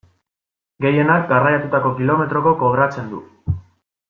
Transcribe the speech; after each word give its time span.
Gehienak 0.85 1.27
garraiatutako 1.33 1.93
kilometroko 2.01 2.55
kobratzen 2.63 3.13
du. 3.17 3.23